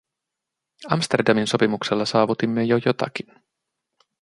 [0.89, 3.33] Amsterdamin sopimuksella saavutimme jo jotakin.